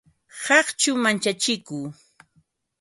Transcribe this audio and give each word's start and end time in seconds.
Qaqchu 0.43 0.91
manchachiku 1.03 1.77